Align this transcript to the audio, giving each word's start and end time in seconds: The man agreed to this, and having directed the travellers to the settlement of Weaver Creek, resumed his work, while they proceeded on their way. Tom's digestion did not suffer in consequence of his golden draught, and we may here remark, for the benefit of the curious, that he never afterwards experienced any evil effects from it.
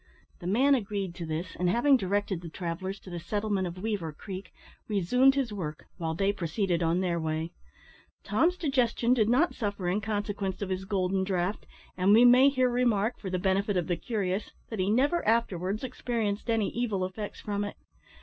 The 0.39 0.47
man 0.47 0.73
agreed 0.73 1.13
to 1.13 1.27
this, 1.27 1.55
and 1.59 1.69
having 1.69 1.95
directed 1.95 2.41
the 2.41 2.49
travellers 2.49 2.99
to 3.01 3.11
the 3.11 3.19
settlement 3.19 3.67
of 3.67 3.77
Weaver 3.77 4.11
Creek, 4.13 4.51
resumed 4.87 5.35
his 5.35 5.53
work, 5.53 5.85
while 5.97 6.15
they 6.15 6.33
proceeded 6.33 6.81
on 6.81 7.01
their 7.01 7.19
way. 7.19 7.51
Tom's 8.23 8.57
digestion 8.57 9.13
did 9.13 9.29
not 9.29 9.53
suffer 9.53 9.87
in 9.87 10.01
consequence 10.01 10.59
of 10.63 10.69
his 10.69 10.85
golden 10.85 11.23
draught, 11.23 11.67
and 11.95 12.13
we 12.15 12.25
may 12.25 12.49
here 12.49 12.67
remark, 12.67 13.19
for 13.19 13.29
the 13.29 13.37
benefit 13.37 13.77
of 13.77 13.85
the 13.85 13.95
curious, 13.95 14.49
that 14.69 14.79
he 14.79 14.89
never 14.89 15.23
afterwards 15.27 15.83
experienced 15.83 16.49
any 16.49 16.71
evil 16.71 17.05
effects 17.05 17.39
from 17.39 17.63
it. 17.63 17.77